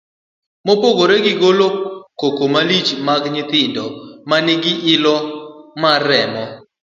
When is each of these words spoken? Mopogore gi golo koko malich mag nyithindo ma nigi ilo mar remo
Mopogore 0.65 1.15
gi 1.25 1.33
golo 1.41 1.67
koko 2.19 2.43
malich 2.53 2.89
mag 3.07 3.23
nyithindo 3.33 3.85
ma 4.29 4.37
nigi 4.45 4.73
ilo 4.93 5.15
mar 5.81 5.99
remo 6.09 6.43